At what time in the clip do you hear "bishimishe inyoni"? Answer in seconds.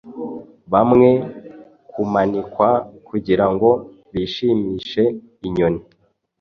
4.13-5.81